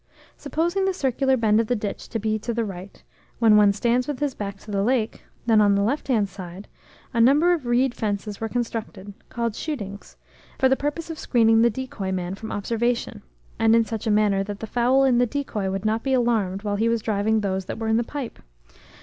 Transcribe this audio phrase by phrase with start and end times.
[0.35, 3.03] Supposing the circular bend of the ditch to be to the right,
[3.37, 6.67] when one stands with his back to the lake, then on the left hand side,
[7.13, 10.17] a number of reed fences were constructed, called shootings,
[10.57, 13.21] for the purpose of screening the decoy man from observation,
[13.59, 16.63] and, in such a manner, that the fowl in the decoy would not be alarmed
[16.63, 18.39] while he was driving those that were in the pipe.